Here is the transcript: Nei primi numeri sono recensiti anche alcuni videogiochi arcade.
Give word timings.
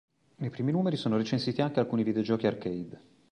Nei 0.37 0.49
primi 0.49 0.71
numeri 0.71 0.95
sono 0.95 1.15
recensiti 1.15 1.61
anche 1.61 1.79
alcuni 1.79 2.01
videogiochi 2.01 2.47
arcade. 2.47 3.01